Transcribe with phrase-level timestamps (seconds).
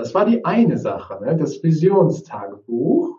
[0.00, 1.36] Das war die eine Sache, ne?
[1.36, 3.18] das Visionstagebuch.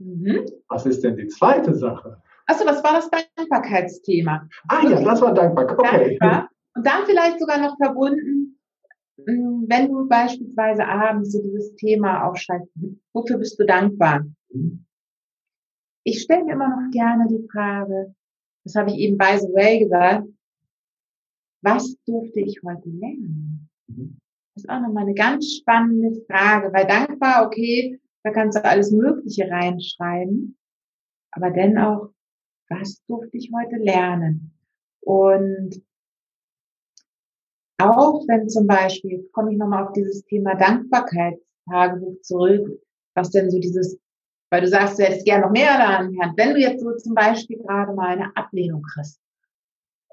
[0.00, 0.46] Mhm.
[0.68, 2.20] Was ist denn die zweite Sache?
[2.46, 4.48] Achso, was war das Dankbarkeitsthema?
[4.66, 5.78] Ah ja, das war Dankbarkeit.
[5.78, 6.18] Okay.
[6.18, 6.50] Dankbar.
[6.74, 8.58] Und dann vielleicht sogar noch verbunden,
[9.16, 12.72] mh, wenn du beispielsweise abends so dieses Thema aufschreibst,
[13.12, 14.24] wofür bist du dankbar?
[14.52, 14.84] Mhm.
[16.02, 18.12] Ich stelle mir immer noch gerne die Frage,
[18.64, 20.26] das habe ich eben by the way gesagt,
[21.62, 23.70] was durfte ich heute lernen?
[23.86, 24.18] Mhm.
[24.54, 28.92] Das ist auch nochmal eine ganz spannende Frage, weil dankbar, okay, da kannst du alles
[28.92, 30.56] Mögliche reinschreiben,
[31.32, 32.10] aber dennoch,
[32.68, 34.52] was durfte ich heute lernen?
[35.00, 35.82] Und
[37.78, 42.80] auch wenn zum Beispiel, komme ich nochmal auf dieses Thema Dankbarkeitstagebuch zurück,
[43.14, 43.98] was denn so dieses,
[44.50, 47.14] weil du sagst, du hättest gerne noch mehr daran gelernt, wenn du jetzt so zum
[47.14, 49.20] Beispiel gerade mal eine Ablehnung kriegst,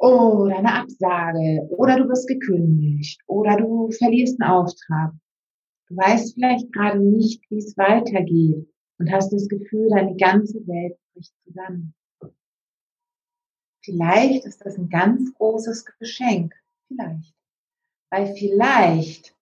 [0.01, 5.13] oder eine Absage, oder du wirst gekündigt, oder du verlierst einen Auftrag.
[5.87, 10.97] Du weißt vielleicht gerade nicht, wie es weitergeht und hast das Gefühl, deine ganze Welt
[11.13, 11.93] bricht zusammen.
[13.83, 16.55] Vielleicht ist das ein ganz großes Geschenk.
[16.87, 17.33] Vielleicht.
[18.09, 19.35] Weil vielleicht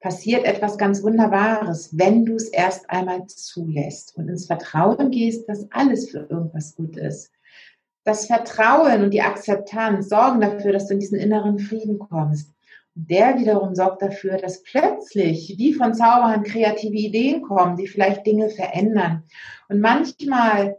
[0.00, 5.70] passiert etwas ganz Wunderbares, wenn du es erst einmal zulässt und ins Vertrauen gehst, dass
[5.72, 7.33] alles für irgendwas gut ist.
[8.04, 12.54] Das Vertrauen und die Akzeptanz sorgen dafür, dass du in diesen inneren Frieden kommst.
[12.94, 18.26] Und der wiederum sorgt dafür, dass plötzlich wie von Zauberhand kreative Ideen kommen, die vielleicht
[18.26, 19.24] Dinge verändern.
[19.68, 20.78] Und manchmal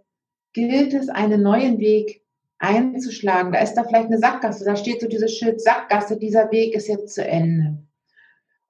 [0.53, 2.22] gilt es, einen neuen Weg
[2.59, 3.52] einzuschlagen.
[3.52, 6.88] Da ist da vielleicht eine Sackgasse, da steht so dieses Schild Sackgasse, dieser Weg ist
[6.88, 7.78] jetzt zu Ende.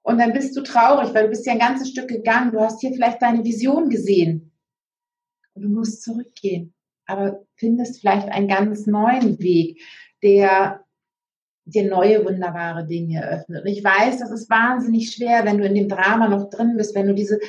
[0.02, 2.80] Und dann bist du traurig, weil du bist ja ein ganzes Stück gegangen, du hast
[2.80, 4.52] hier vielleicht deine Vision gesehen.
[5.54, 6.74] Und du musst zurückgehen,
[7.06, 9.80] aber findest vielleicht einen ganz neuen Weg,
[10.22, 10.84] der
[11.64, 13.64] dir neue wunderbare Dinge eröffnet.
[13.64, 16.94] Und ich weiß, das ist wahnsinnig schwer, wenn du in dem Drama noch drin bist,
[16.94, 17.40] wenn du diese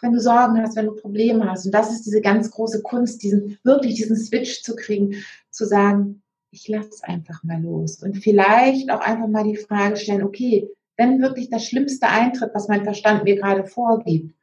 [0.00, 1.66] wenn du Sorgen hast, wenn du Probleme hast.
[1.66, 5.14] Und das ist diese ganz große Kunst, diesen, wirklich diesen Switch zu kriegen,
[5.50, 8.02] zu sagen, ich lasse einfach mal los.
[8.02, 12.68] Und vielleicht auch einfach mal die Frage stellen, okay, wenn wirklich das Schlimmste eintritt, was
[12.68, 14.34] mein Verstand mir gerade vorgibt,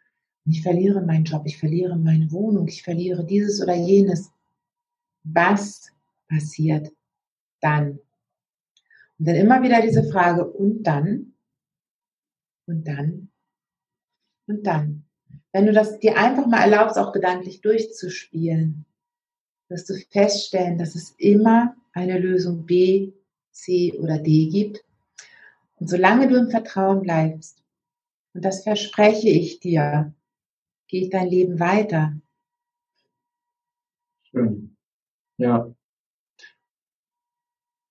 [0.49, 4.31] ich verliere meinen Job, ich verliere meine Wohnung, ich verliere dieses oder jenes,
[5.23, 5.91] was
[6.29, 6.91] passiert
[7.59, 7.99] dann?
[9.19, 11.33] Und dann immer wieder diese Frage, und dann?
[12.65, 13.29] Und dann?
[14.45, 15.03] Und dann?
[15.51, 18.85] Wenn du das dir einfach mal erlaubst, auch gedanklich durchzuspielen,
[19.69, 23.11] wirst du feststellen, dass es immer eine Lösung B,
[23.51, 24.83] C oder D gibt.
[25.79, 27.63] Und solange du im Vertrauen bleibst,
[28.33, 30.13] und das verspreche ich dir,
[30.87, 32.13] geht dein Leben weiter.
[34.23, 34.75] Schön.
[35.37, 35.73] Ja.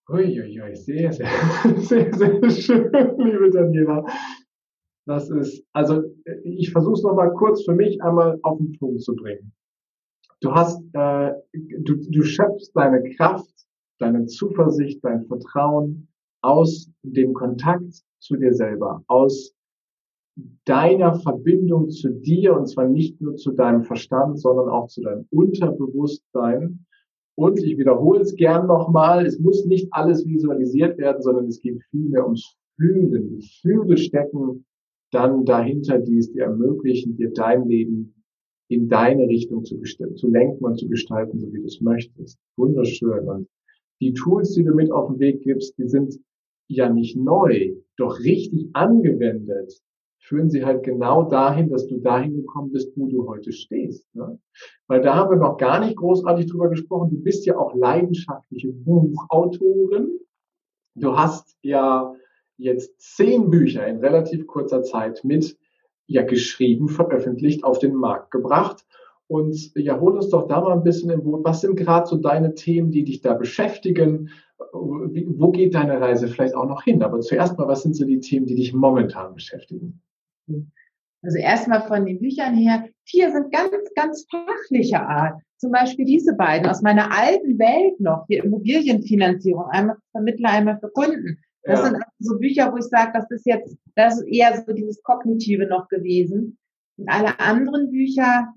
[0.08, 1.28] Uiuiui, sehr, sehr,
[1.78, 4.04] sehr, sehr schön, liebe Daniela.
[5.04, 6.02] Das ist, also
[6.44, 9.52] ich versuche es nochmal kurz für mich einmal auf den Punkt zu bringen.
[10.40, 13.52] Du hast, äh, du, du schöpfst deine Kraft,
[13.98, 16.08] deine Zuversicht, dein Vertrauen
[16.42, 19.55] aus dem Kontakt zu dir selber, aus
[20.64, 25.26] deiner Verbindung zu dir und zwar nicht nur zu deinem Verstand, sondern auch zu deinem
[25.30, 26.84] Unterbewusstsein.
[27.36, 31.82] Und ich wiederhole es gern nochmal, es muss nicht alles visualisiert werden, sondern es geht
[31.90, 33.30] vielmehr ums Fühlen.
[33.30, 34.64] Die Gefühle stecken
[35.10, 38.14] dann dahinter, die es dir ermöglichen, dir dein Leben
[38.68, 42.38] in deine Richtung zu, zu lenken und zu gestalten, so wie du es möchtest.
[42.56, 43.28] Wunderschön.
[43.28, 43.48] Und
[44.00, 46.18] die Tools, die du mit auf den Weg gibst, die sind
[46.68, 49.80] ja nicht neu, doch richtig angewendet
[50.18, 54.12] führen sie halt genau dahin, dass du dahin gekommen bist, wo du heute stehst.
[54.14, 54.38] Ne?
[54.88, 57.10] Weil da haben wir noch gar nicht großartig drüber gesprochen.
[57.10, 60.18] Du bist ja auch leidenschaftliche Buchautorin.
[60.94, 62.14] Du hast ja
[62.56, 65.56] jetzt zehn Bücher in relativ kurzer Zeit mit
[66.06, 68.84] ja geschrieben, veröffentlicht, auf den Markt gebracht.
[69.28, 71.44] Und ja, hol uns doch da mal ein bisschen im Boot.
[71.44, 74.30] Was sind gerade so deine Themen, die dich da beschäftigen?
[74.72, 77.02] Wo geht deine Reise vielleicht auch noch hin?
[77.02, 80.00] Aber zuerst mal, was sind so die Themen, die dich momentan beschäftigen?
[81.22, 85.42] Also erstmal von den Büchern her, vier sind ganz, ganz fachlicher Art.
[85.58, 90.78] Zum Beispiel diese beiden aus meiner alten Welt noch, die Immobilienfinanzierung, einmal für Vermittler, einmal
[90.78, 91.38] für Kunden.
[91.62, 91.86] Das ja.
[91.86, 95.02] sind also so Bücher, wo ich sage, das ist jetzt, das ist eher so dieses
[95.02, 96.58] Kognitive noch gewesen.
[96.96, 98.54] Und alle anderen Bücher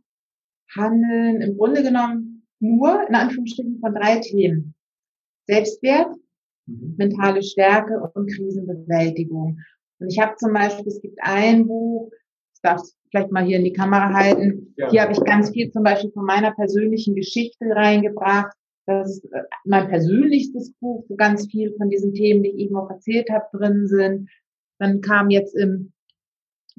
[0.76, 4.76] handeln im Grunde genommen nur, in Anführungsstrichen, von drei Themen.
[5.48, 6.16] Selbstwert,
[6.68, 6.96] mhm.
[6.98, 9.60] mentale Stärke und Krisenbewältigung.
[10.00, 12.12] Und ich habe zum Beispiel, es gibt ein Buch,
[12.56, 14.74] ich darf es vielleicht mal hier in die Kamera halten.
[14.78, 14.90] Ja.
[14.90, 18.56] Hier habe ich ganz viel zum Beispiel von meiner persönlichen Geschichte reingebracht.
[18.86, 22.76] Das ist äh, mein persönlichstes Buch, wo ganz viel von diesen Themen, die ich eben
[22.76, 24.30] auch erzählt habe, drin sind.
[24.80, 25.94] Dann kam jetzt im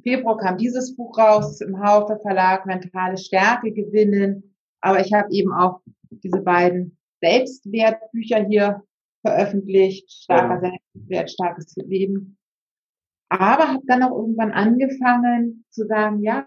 [0.02, 4.55] Februar kam dieses Buch raus im Haufe Verlag, Mentale Stärke gewinnen.
[4.81, 5.81] Aber ich habe eben auch
[6.11, 8.82] diese beiden Selbstwertbücher hier
[9.23, 10.73] veröffentlicht, starker ja.
[10.94, 12.38] Selbstwert, starkes Leben.
[13.31, 16.44] Aber habe dann auch irgendwann angefangen zu sagen, ja,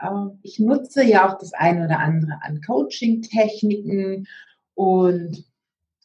[0.00, 4.26] ähm, ich nutze ja auch das eine oder andere an Coaching-Techniken
[4.74, 5.44] und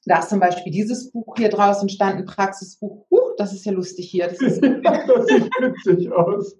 [0.05, 3.05] da ist zum Beispiel dieses Buch hier draußen stand, ein Praxisbuch.
[3.11, 4.27] Huch, das ist ja lustig hier.
[4.27, 6.57] Das, ist das sieht witzig aus.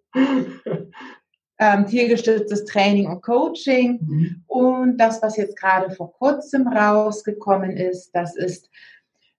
[1.57, 3.99] ähm, tiergestütztes Training und Coaching.
[4.01, 4.43] Mhm.
[4.47, 8.69] Und das, was jetzt gerade vor kurzem rausgekommen ist, das ist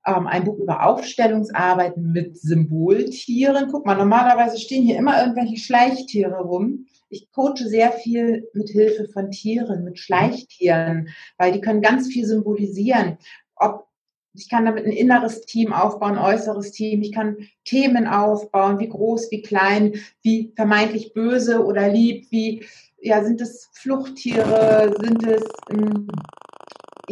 [0.06, 3.68] ähm, ein Buch über Aufstellungsarbeiten mit Symboltieren.
[3.70, 6.86] Guck mal, normalerweise stehen hier immer irgendwelche Schleichtiere rum.
[7.08, 11.08] Ich coache sehr viel mit Hilfe von Tieren, mit Schleichtieren,
[11.38, 13.18] weil die können ganz viel symbolisieren.
[13.56, 13.90] Ob
[14.32, 17.02] ich kann damit ein inneres Team aufbauen, äußeres Team.
[17.02, 22.64] Ich kann Themen aufbauen, wie groß, wie klein, wie vermeintlich böse oder lieb, wie,
[23.00, 25.42] ja, sind es Fluchttiere, sind es
[25.72, 26.06] ähm,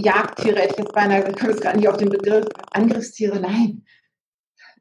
[0.03, 3.85] Jagdtiere, hätte ich jetzt beinahe, ich komme jetzt gerade nicht auf den Begriff, Angriffstiere, nein.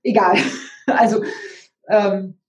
[0.03, 0.37] Egal.
[0.89, 1.21] Also,
[1.89, 2.39] ähm,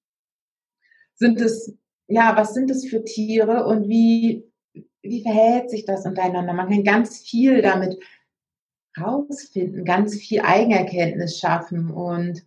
[1.16, 1.76] sind es,
[2.06, 4.48] ja, was sind es für Tiere und wie,
[5.02, 6.52] wie verhält sich das untereinander?
[6.52, 7.98] Man kann ganz viel damit
[9.00, 11.90] rausfinden, ganz viel Eigenerkenntnis schaffen.
[11.90, 12.46] Und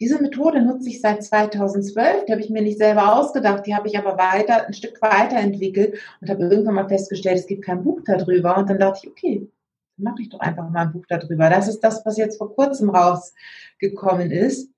[0.00, 2.26] diese Methode nutze ich seit 2012.
[2.26, 5.98] Die habe ich mir nicht selber ausgedacht, die habe ich aber weiter, ein Stück weiterentwickelt
[6.20, 8.56] und habe irgendwann mal festgestellt, es gibt kein Buch darüber.
[8.56, 9.48] Und dann dachte ich, okay,
[9.96, 11.50] mache ich doch einfach mal ein Buch darüber.
[11.50, 14.70] Das ist das, was jetzt vor kurzem rausgekommen ist.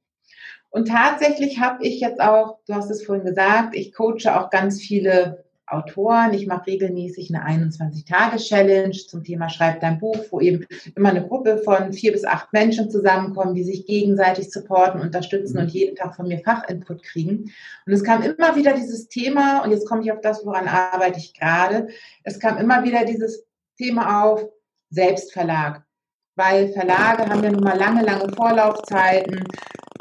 [0.71, 4.81] Und tatsächlich habe ich jetzt auch, du hast es vorhin gesagt, ich coache auch ganz
[4.81, 6.35] viele Autoren.
[6.35, 11.59] Ich mache regelmäßig eine 21-Tage-Challenge zum Thema Schreib dein Buch, wo eben immer eine Gruppe
[11.59, 16.29] von vier bis acht Menschen zusammenkommen, die sich gegenseitig supporten, unterstützen und jeden Tag von
[16.29, 17.53] mir Fachinput kriegen.
[17.87, 21.19] Und es kam immer wieder dieses Thema, und jetzt komme ich auf das, woran arbeite
[21.19, 21.89] ich gerade.
[22.25, 23.45] Es kam immer wieder dieses
[23.79, 24.45] Thema auf
[24.91, 25.83] Selbstverlag.
[26.37, 29.45] Weil Verlage haben ja nun mal lange, lange Vorlaufzeiten.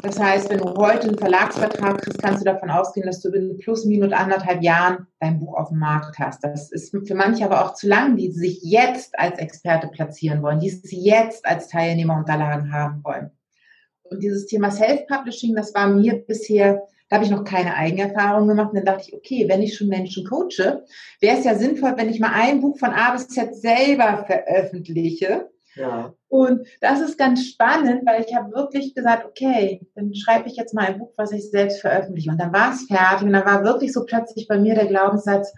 [0.02, 3.58] Das heißt, wenn du heute einen Verlagsvertrag kriegst, kannst du davon ausgehen, dass du in
[3.58, 6.42] plus minus anderthalb Jahren dein Buch auf dem Markt hast.
[6.42, 10.60] Das ist für manche aber auch zu lang, die sich jetzt als Experte platzieren wollen,
[10.60, 13.30] die es jetzt als Teilnehmerunterlagen haben wollen.
[14.04, 18.70] Und dieses Thema Self-Publishing, das war mir bisher, da habe ich noch keine Eigenerfahrung gemacht.
[18.70, 20.82] Und dann dachte ich, okay, wenn ich schon Menschen coache,
[21.20, 25.50] wäre es ja sinnvoll, wenn ich mal ein Buch von A bis Z selber veröffentliche
[25.74, 26.14] ja.
[26.28, 30.74] Und das ist ganz spannend, weil ich habe wirklich gesagt, okay, dann schreibe ich jetzt
[30.74, 32.30] mal ein Buch, was ich selbst veröffentliche.
[32.30, 35.52] Und dann war es fertig und dann war wirklich so plötzlich bei mir der Glaubenssatz,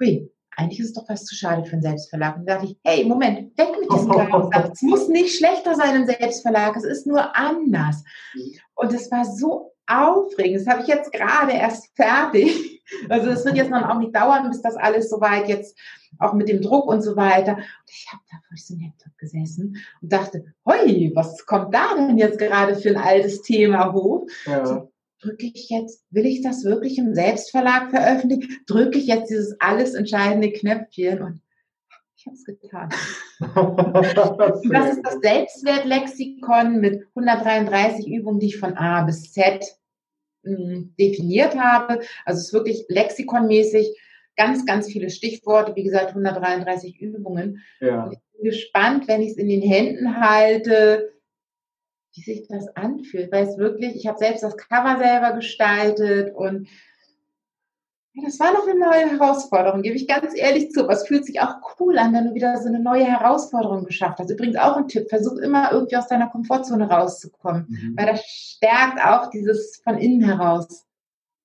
[0.00, 2.36] hui, eigentlich ist es doch fast zu schade für einen Selbstverlag.
[2.36, 4.70] Und da dachte ich, hey, Moment, weg mit diesem Glaubenssatz.
[4.74, 8.02] Es muss nicht schlechter sein im Selbstverlag, es ist nur anders.
[8.34, 8.58] Mhm.
[8.74, 10.60] Und es war so aufregend.
[10.60, 12.75] Das habe ich jetzt gerade erst fertig.
[13.08, 15.76] Also es wird jetzt noch auch nicht dauern, bis das alles soweit jetzt
[16.18, 17.56] auch mit dem Druck und so weiter.
[17.56, 22.18] Und ich habe da vor diesem Laptop gesessen und dachte, hoi, was kommt da denn
[22.18, 24.26] jetzt gerade für ein altes Thema hoch?
[24.46, 24.64] Ja.
[24.64, 28.56] So, drücke ich jetzt, will ich das wirklich im Selbstverlag veröffentlichen?
[28.66, 31.40] Drücke ich jetzt dieses alles entscheidende Knöpfchen und
[32.16, 32.88] ich habe es getan.
[34.72, 39.64] das ist das Selbstwertlexikon mit 133 Übungen, die ich von A bis Z
[40.46, 42.00] hm, definiert habe.
[42.24, 43.94] Also es ist wirklich lexikonmäßig
[44.36, 47.62] ganz, ganz viele Stichworte, wie gesagt, 133 Übungen.
[47.80, 48.04] Ja.
[48.04, 51.12] Und ich bin gespannt, wenn ich es in den Händen halte,
[52.14, 56.68] wie sich das anfühlt, weil es wirklich, ich habe selbst das Cover selber gestaltet und
[58.24, 60.84] das war noch eine neue Herausforderung, gebe ich ganz ehrlich zu.
[60.84, 64.18] Aber es fühlt sich auch cool an, wenn du wieder so eine neue Herausforderung geschafft
[64.18, 64.30] hast.
[64.30, 67.94] Übrigens auch ein Tipp, versuch immer irgendwie aus deiner Komfortzone rauszukommen, mhm.
[67.96, 70.86] weil das stärkt auch dieses von innen heraus.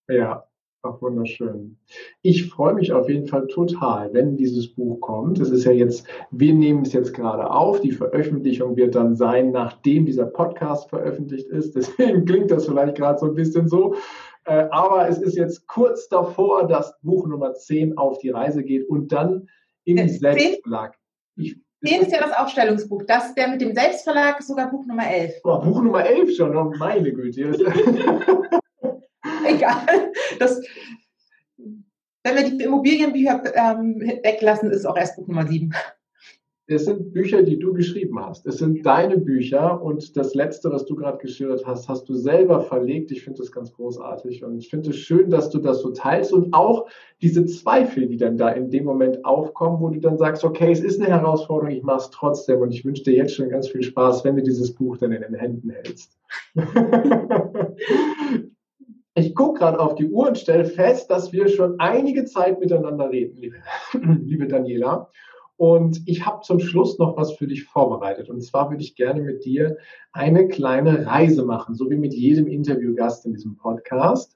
[0.08, 0.46] Ja,
[0.84, 1.78] Ach, wunderschön.
[2.24, 5.40] Ich freue mich auf jeden Fall total, wenn dieses Buch kommt.
[5.40, 7.82] Es ist ja jetzt, wir nehmen es jetzt gerade auf.
[7.82, 11.76] Die Veröffentlichung wird dann sein, nachdem dieser Podcast veröffentlicht ist.
[11.76, 13.94] Deswegen klingt das vielleicht gerade so ein bisschen so.
[14.46, 18.88] Äh, aber es ist jetzt kurz davor, dass Buch Nummer 10 auf die Reise geht
[18.90, 19.50] und dann
[19.86, 20.98] im äh, Selbstverlag.
[21.36, 23.04] Ich, 10 ist ja das Aufstellungsbuch.
[23.08, 25.36] Das, der mit dem Selbstverlag ist sogar Buch Nummer 11.
[25.44, 27.52] Oh, Buch Nummer 11 schon, oh meine Güte.
[29.46, 30.12] egal.
[30.40, 30.62] Das,
[31.58, 35.74] wenn wir die Immobilienbücher ähm, weglassen, ist auch erst Buch Nummer 7.
[36.72, 38.48] Es sind Bücher, die du geschrieben hast.
[38.48, 42.62] Es sind deine Bücher und das letzte, was du gerade geschildert hast, hast du selber
[42.62, 43.12] verlegt.
[43.12, 46.32] Ich finde das ganz großartig und ich finde es schön, dass du das so teilst
[46.34, 46.88] und auch
[47.22, 50.82] diese Zweifel, die dann da in dem Moment aufkommen, wo du dann sagst, okay, es
[50.82, 53.84] ist eine Herausforderung, ich mache es trotzdem und ich wünsche dir jetzt schon ganz viel
[53.84, 56.18] Spaß, wenn du dieses Buch dann in den Händen hältst.
[59.14, 63.12] Ich gucke gerade auf die Uhr und stelle fest, dass wir schon einige Zeit miteinander
[63.12, 63.58] reden, liebe,
[64.22, 65.10] liebe Daniela.
[65.62, 68.32] Und ich habe zum Schluss noch was für dich vorbereitet.
[68.32, 69.78] Und zwar würde ich gerne mit dir
[70.12, 74.36] eine kleine Reise machen, so wie mit jedem Interviewgast in diesem Podcast.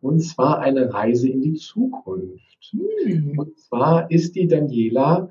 [0.00, 2.72] Und zwar eine Reise in die Zukunft.
[2.72, 3.38] Hm.
[3.38, 5.30] Und zwar ist die Daniela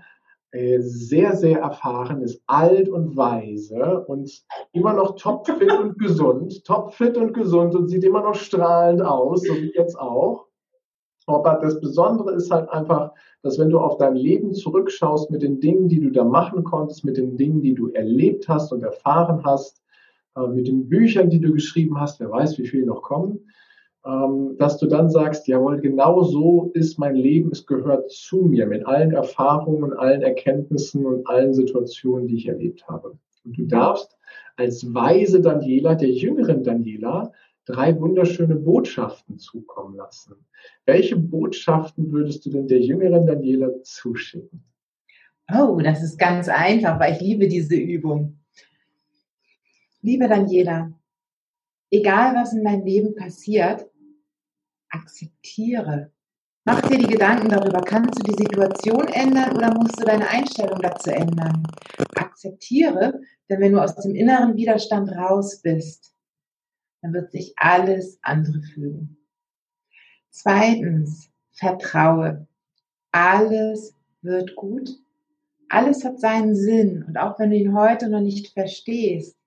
[0.51, 4.31] äh, sehr, sehr erfahren, ist alt und weise und
[4.71, 9.53] immer noch topfit und gesund, topfit und gesund und sieht immer noch strahlend aus, so
[9.55, 10.47] wie jetzt auch.
[11.27, 13.11] Aber das Besondere ist halt einfach,
[13.41, 17.05] dass wenn du auf dein Leben zurückschaust mit den Dingen, die du da machen konntest,
[17.05, 19.81] mit den Dingen, die du erlebt hast und erfahren hast,
[20.35, 23.39] äh, mit den Büchern, die du geschrieben hast, wer weiß, wie viele noch kommen,
[24.05, 28.65] ähm, dass du dann sagst, jawohl, genau so ist mein Leben, es gehört zu mir
[28.65, 33.17] mit allen Erfahrungen, allen Erkenntnissen und allen Situationen, die ich erlebt habe.
[33.45, 34.17] Und du darfst
[34.57, 37.31] als weise Daniela, der jüngeren Daniela,
[37.65, 40.35] drei wunderschöne Botschaften zukommen lassen.
[40.85, 44.63] Welche Botschaften würdest du denn der jüngeren Daniela zuschicken?
[45.53, 48.39] Oh, das ist ganz einfach, weil ich liebe diese Übung.
[50.01, 50.91] Liebe Daniela,
[51.91, 53.89] egal was in deinem Leben passiert,
[54.89, 56.11] akzeptiere.
[56.65, 60.79] Mach dir die Gedanken darüber, kannst du die Situation ändern oder musst du deine Einstellung
[60.81, 61.63] dazu ändern?
[62.15, 66.12] Akzeptiere, denn wenn du aus dem inneren Widerstand raus bist,
[67.03, 69.17] dann wird sich alles andere fühlen.
[70.29, 72.47] Zweitens, vertraue.
[73.11, 74.89] Alles wird gut.
[75.67, 77.03] Alles hat seinen Sinn.
[77.03, 79.37] Und auch wenn du ihn heute noch nicht verstehst,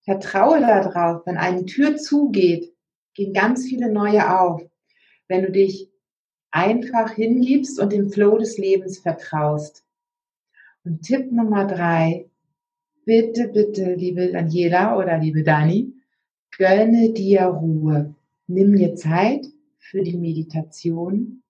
[0.00, 2.74] vertraue darauf, wenn eine Tür zugeht,
[3.12, 4.62] gehen ganz viele neue auf.
[5.28, 5.92] Wenn du dich
[6.50, 9.84] einfach hingibst und dem Flow des Lebens vertraust.
[10.82, 12.30] Und Tipp Nummer drei,
[13.04, 15.92] bitte, bitte, liebe Daniela oder liebe Dani,
[16.56, 18.14] gönne dir Ruhe.
[18.46, 19.46] Nimm dir Zeit
[19.78, 21.42] für die Meditation,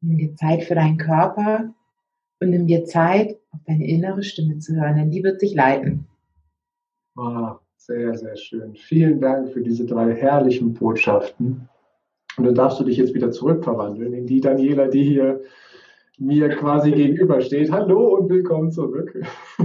[0.00, 1.74] nimm dir Zeit für deinen Körper
[2.40, 6.06] und nimm dir Zeit, auf deine innere Stimme zu hören, denn die wird sich leiten.
[7.16, 8.74] Ah, sehr, sehr schön.
[8.74, 11.68] Vielen Dank für diese drei herrlichen Botschaften.
[12.36, 15.40] Und dann darfst du dich jetzt wieder zurückverwandeln in die Daniela, die hier
[16.18, 17.72] mir quasi gegenübersteht.
[17.72, 19.18] Hallo und willkommen zurück.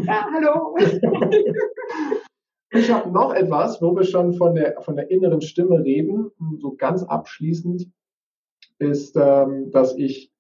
[0.06, 0.76] Ja, hallo.
[2.76, 6.76] Ich habe noch etwas, wo wir schon von der, von der inneren Stimme reden, so
[6.76, 7.88] ganz abschließend,
[8.80, 10.32] ist, ähm, dass ich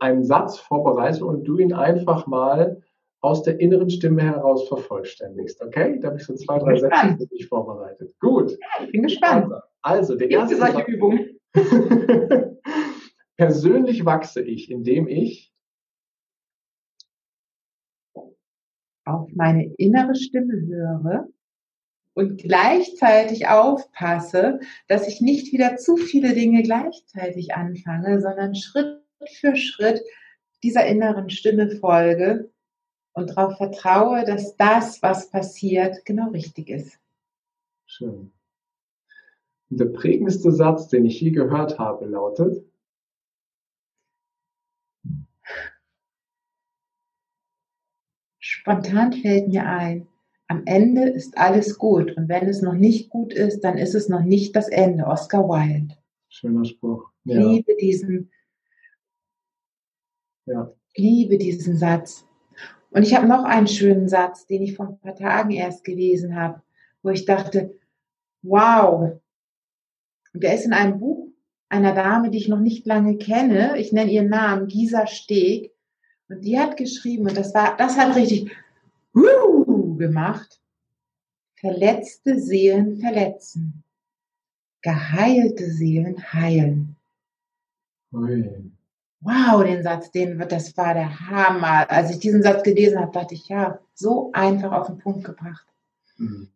[0.00, 2.82] einen Satz vorbereite und du ihn einfach mal
[3.20, 5.62] aus der inneren Stimme heraus vervollständigst.
[5.62, 5.98] Okay?
[6.00, 8.14] Da habe ich so zwei, drei Sätze für dich vorbereitet.
[8.20, 8.52] Gut.
[8.52, 9.52] Ja, ich bin gespannt.
[9.82, 10.88] Also, der erste solche Satz.
[10.88, 11.20] Übung.
[13.36, 15.52] Persönlich wachse ich, indem ich
[19.04, 21.28] auf meine innere Stimme höre
[22.18, 24.58] und gleichzeitig aufpasse,
[24.88, 29.04] dass ich nicht wieder zu viele Dinge gleichzeitig anfange, sondern Schritt
[29.40, 30.02] für Schritt
[30.64, 32.50] dieser inneren Stimme folge
[33.12, 36.98] und darauf vertraue, dass das, was passiert, genau richtig ist.
[37.86, 38.32] Schön.
[39.70, 42.64] Und der prägendste Satz, den ich je gehört habe, lautet,
[48.40, 50.07] Spontan fällt mir ein,
[50.48, 52.16] am Ende ist alles gut.
[52.16, 55.06] Und wenn es noch nicht gut ist, dann ist es noch nicht das Ende.
[55.06, 55.94] Oscar Wilde.
[56.28, 57.10] Schöner Spruch.
[57.24, 57.40] Ja.
[57.40, 58.30] Liebe diesen,
[60.46, 60.72] ja.
[60.96, 62.26] liebe diesen Satz.
[62.90, 66.34] Und ich habe noch einen schönen Satz, den ich vor ein paar Tagen erst gelesen
[66.34, 66.62] habe,
[67.02, 67.78] wo ich dachte,
[68.42, 69.20] wow.
[70.32, 71.28] Und der ist in einem Buch
[71.68, 73.78] einer Dame, die ich noch nicht lange kenne.
[73.78, 75.74] Ich nenne ihren Namen Gisa Steg.
[76.30, 78.50] Und die hat geschrieben, und das war, das hat richtig,
[79.98, 80.60] gemacht.
[81.56, 83.82] Verletzte Seelen verletzen.
[84.82, 86.96] Geheilte Seelen heilen.
[88.12, 88.72] Ui.
[89.20, 91.90] Wow, den Satz, den, das war der Hammer.
[91.90, 95.66] Als ich diesen Satz gelesen habe, dachte ich, ja, so einfach auf den Punkt gebracht.
[96.16, 96.48] Mhm.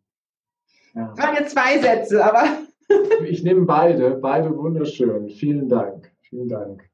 [0.94, 1.16] Ja.
[1.18, 2.44] Waren jetzt zwei Sätze, aber.
[3.26, 5.28] ich nehme beide, beide wunderschön.
[5.30, 6.12] Vielen Dank.
[6.20, 6.88] Vielen Dank.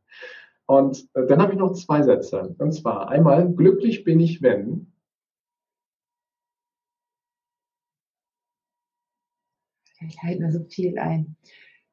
[0.67, 2.55] Und äh, dann habe ich noch zwei Sätze.
[2.59, 4.93] Und zwar einmal, glücklich bin ich, wenn.
[10.09, 11.37] Ich halte mir so viel ein.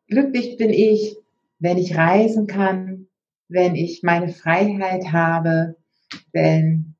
[0.07, 1.17] Glücklich bin ich,
[1.59, 3.07] wenn ich reisen kann,
[3.47, 5.75] wenn ich meine Freiheit habe,
[6.31, 6.95] wenn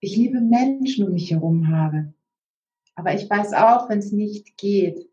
[0.00, 2.12] ich liebe Menschen um mich herum habe.
[2.94, 5.08] Aber ich weiß auch, wenn es nicht geht,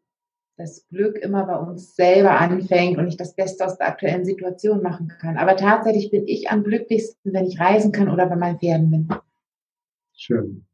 [0.57, 4.83] dass Glück immer bei uns selber anfängt und ich das Beste aus der aktuellen Situation
[4.83, 5.37] machen kann.
[5.37, 9.09] Aber tatsächlich bin ich am glücklichsten, wenn ich reisen kann oder bei meinen Pferden bin.
[10.13, 10.65] Schön.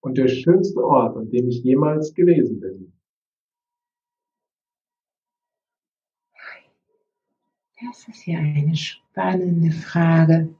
[0.00, 2.92] Und der schönste Ort, an dem ich jemals gewesen bin,
[7.82, 10.54] Das ist ja eine spannende Frage.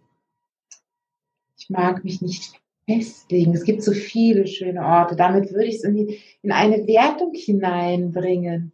[1.58, 3.52] Ich mag mich nicht festlegen.
[3.54, 5.16] Es gibt so viele schöne Orte.
[5.16, 8.72] Damit würde ich es in, in eine Wertung hineinbringen.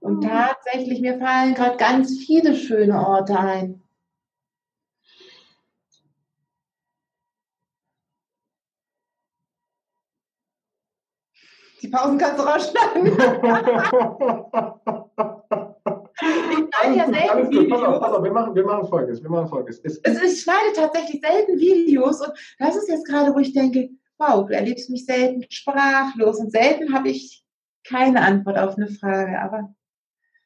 [0.00, 0.28] Und mhm.
[0.28, 3.82] tatsächlich, mir fallen gerade ganz viele schöne Orte ein.
[11.82, 13.12] Die Pausen kannst du rausschneiden.
[16.82, 19.48] schneide ja selten gut, pass auf, pass auf, wir machen, wir machen folgendes, wir machen
[19.48, 19.80] folgendes.
[19.84, 23.90] Es, also ich schneide tatsächlich selten Videos und das ist jetzt gerade, wo ich denke,
[24.18, 27.44] wow, du erlebst mich selten sprachlos und selten habe ich
[27.84, 29.74] keine Antwort auf eine Frage, aber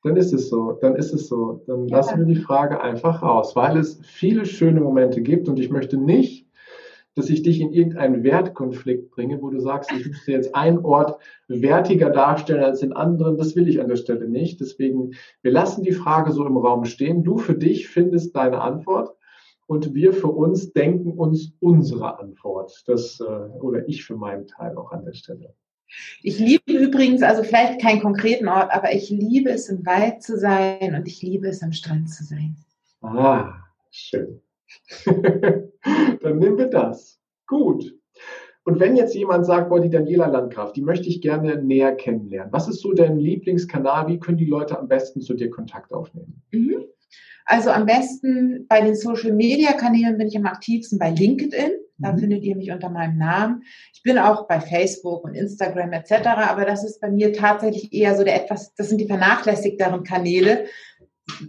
[0.06, 1.64] dann ist es so, dann ist es so.
[1.66, 1.96] Dann ja.
[1.96, 5.96] lassen wir die Frage einfach raus, weil es viele schöne Momente gibt und ich möchte
[5.96, 6.45] nicht
[7.16, 11.18] dass ich dich in irgendeinen Wertkonflikt bringe, wo du sagst, ich müsste jetzt einen Ort
[11.48, 13.38] wertiger darstellen als den anderen.
[13.38, 14.60] Das will ich an der Stelle nicht.
[14.60, 17.24] Deswegen, wir lassen die Frage so im Raum stehen.
[17.24, 19.16] Du für dich findest deine Antwort
[19.66, 22.84] und wir für uns denken uns unsere Antwort.
[22.86, 25.54] Das, äh, oder ich für meinen Teil auch an der Stelle.
[26.22, 30.38] Ich liebe übrigens, also vielleicht keinen konkreten Ort, aber ich liebe es im Wald zu
[30.38, 32.56] sein und ich liebe es am Strand zu sein.
[33.00, 33.54] Ah,
[33.90, 34.42] schön.
[35.04, 37.20] Dann nehmen wir das.
[37.46, 37.94] Gut.
[38.64, 42.52] Und wenn jetzt jemand sagt, boah, die Daniela Landgraf, die möchte ich gerne näher kennenlernen.
[42.52, 44.08] Was ist so dein Lieblingskanal?
[44.08, 46.42] Wie können die Leute am besten zu dir Kontakt aufnehmen?
[46.50, 46.84] Mhm.
[47.44, 51.70] Also am besten bei den Social Media Kanälen bin ich am aktivsten bei LinkedIn.
[51.98, 52.18] Da mhm.
[52.18, 53.62] findet ihr mich unter meinem Namen.
[53.94, 56.26] Ich bin auch bei Facebook und Instagram etc.
[56.26, 60.66] Aber das ist bei mir tatsächlich eher so der etwas, das sind die vernachlässigteren Kanäle,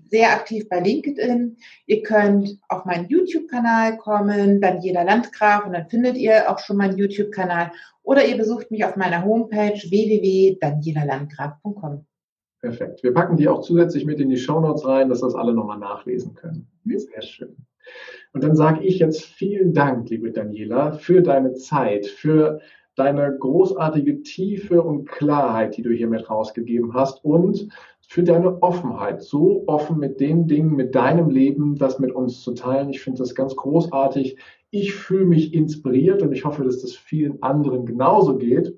[0.10, 1.58] sehr aktiv bei LinkedIn.
[1.86, 6.78] Ihr könnt auf meinen YouTube-Kanal kommen, dann jeder Landgraf und dann findet ihr auch schon
[6.78, 7.72] meinen YouTube-Kanal.
[8.04, 12.06] Oder ihr besucht mich auf meiner Homepage www.danielalandgraf.com.
[12.62, 13.04] Perfekt.
[13.04, 16.34] Wir packen die auch zusätzlich mit in die Shownotes rein, dass das alle nochmal nachlesen
[16.34, 16.68] können.
[16.84, 17.00] Mhm.
[17.00, 17.56] Sehr schön.
[18.34, 22.60] Und dann sage ich jetzt vielen Dank, liebe Daniela, für deine Zeit, für
[22.98, 27.70] deine großartige Tiefe und Klarheit, die du hier mit rausgegeben hast und
[28.08, 32.54] für deine Offenheit, so offen mit den Dingen, mit deinem Leben, das mit uns zu
[32.54, 32.90] teilen.
[32.90, 34.38] Ich finde das ganz großartig.
[34.72, 38.76] Ich fühle mich inspiriert und ich hoffe, dass das vielen anderen genauso geht.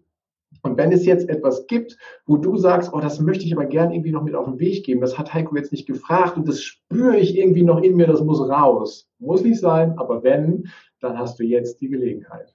[0.64, 3.92] Und wenn es jetzt etwas gibt, wo du sagst, oh, das möchte ich aber gern
[3.92, 6.62] irgendwie noch mit auf den Weg geben, das hat Heiko jetzt nicht gefragt und das
[6.62, 9.10] spüre ich irgendwie noch in mir, das muss raus.
[9.20, 10.68] Muss nicht sein, aber wenn,
[11.00, 12.54] dann hast du jetzt die Gelegenheit.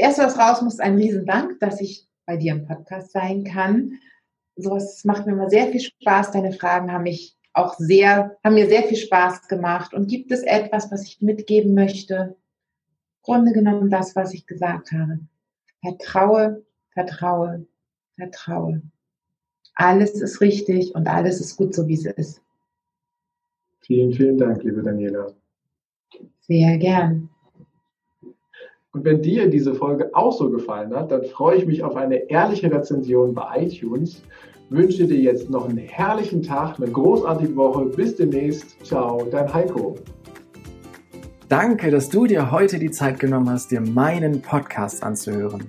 [0.00, 3.98] Erste, was raus muss, ein Riesendank, dass ich bei dir im Podcast sein kann
[4.62, 6.32] sowas macht mir immer sehr viel Spaß.
[6.32, 9.94] Deine Fragen haben mich auch sehr, haben mir sehr viel Spaß gemacht.
[9.94, 12.36] Und gibt es etwas, was ich mitgeben möchte?
[13.22, 15.20] Grunde genommen das, was ich gesagt habe.
[15.82, 17.66] Vertraue, vertraue,
[18.16, 18.82] vertraue.
[19.74, 22.42] Alles ist richtig und alles ist gut so, wie es ist.
[23.80, 25.32] Vielen, vielen Dank, liebe Daniela.
[26.40, 27.29] Sehr gern.
[28.92, 32.28] Und wenn dir diese Folge auch so gefallen hat, dann freue ich mich auf eine
[32.28, 34.20] ehrliche Rezension bei iTunes.
[34.68, 37.84] Wünsche dir jetzt noch einen herrlichen Tag, eine großartige Woche.
[37.84, 38.84] Bis demnächst.
[38.84, 39.94] Ciao, dein Heiko.
[41.48, 45.68] Danke, dass du dir heute die Zeit genommen hast, dir meinen Podcast anzuhören.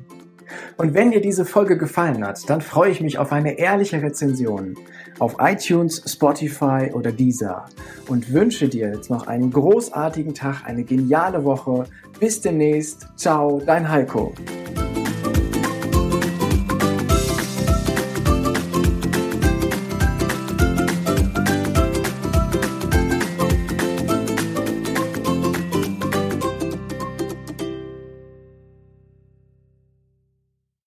[0.77, 4.75] Und wenn dir diese Folge gefallen hat, dann freue ich mich auf eine ehrliche Rezension
[5.21, 7.65] auf iTunes, Spotify oder Deezer
[8.07, 11.83] und wünsche dir jetzt noch einen großartigen Tag, eine geniale Woche.
[12.19, 13.07] Bis demnächst.
[13.17, 14.33] Ciao, dein Heiko.